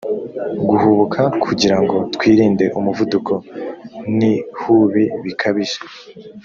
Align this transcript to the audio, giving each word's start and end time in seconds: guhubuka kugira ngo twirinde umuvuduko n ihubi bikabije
guhubuka 0.69 1.21
kugira 1.45 1.77
ngo 1.83 1.95
twirinde 2.15 2.65
umuvuduko 2.79 3.33
n 4.17 4.19
ihubi 4.33 5.03
bikabije 5.23 5.79